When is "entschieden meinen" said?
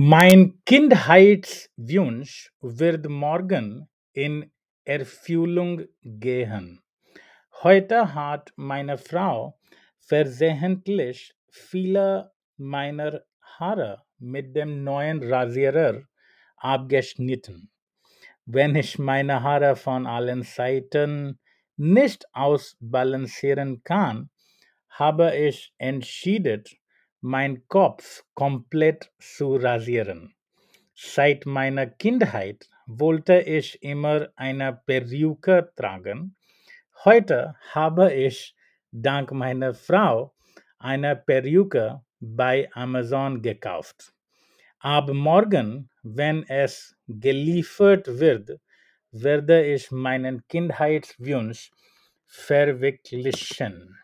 25.76-27.66